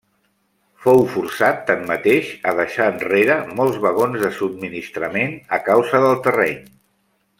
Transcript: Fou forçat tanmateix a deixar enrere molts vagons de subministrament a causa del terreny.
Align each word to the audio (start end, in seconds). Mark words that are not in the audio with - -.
Fou 0.85 1.01
forçat 1.15 1.59
tanmateix 1.67 2.31
a 2.51 2.55
deixar 2.61 2.87
enrere 2.93 3.37
molts 3.61 3.77
vagons 3.85 4.25
de 4.25 4.33
subministrament 4.39 5.37
a 5.59 5.61
causa 5.69 6.03
del 6.07 6.19
terreny. 6.31 6.59